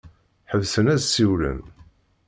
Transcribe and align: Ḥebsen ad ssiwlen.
Ḥebsen 0.51 0.91
ad 0.93 0.99
ssiwlen. 1.03 1.61